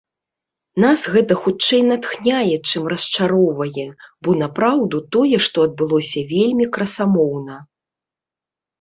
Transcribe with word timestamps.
Нас 0.85 0.99
гэта 1.15 1.33
хутчэй 1.43 1.81
натхняе, 1.89 2.55
чым 2.71 2.89
расчароўвае, 2.95 3.87
бо, 4.23 4.29
напраўду, 4.43 4.97
тое, 5.19 5.37
што 5.49 5.57
адбылося 5.71 6.29
вельмі 6.37 6.65
красамоўна. 6.79 7.55